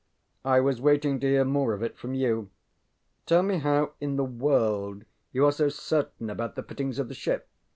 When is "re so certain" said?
5.45-6.27